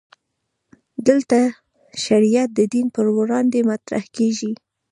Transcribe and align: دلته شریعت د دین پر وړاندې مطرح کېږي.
دلته 1.07 1.39
شریعت 2.03 2.49
د 2.55 2.59
دین 2.73 2.87
پر 2.95 3.05
وړاندې 3.17 3.59
مطرح 3.71 4.03
کېږي. 4.15 4.51